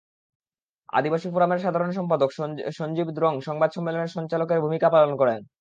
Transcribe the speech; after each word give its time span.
আদিবাসী 0.93 1.27
ফোরামের 1.33 1.59
সাধারণ 1.59 1.91
সম্পাদক 1.91 2.29
সঞ্জীব 2.79 3.07
দ্রং 3.17 3.33
সংবাদ 3.47 3.69
সম্মেলনে 3.73 4.07
সঞ্চালকের 4.07 4.63
ভূমিকা 4.65 4.87
পালন 4.89 5.11
করেন। 5.21 5.41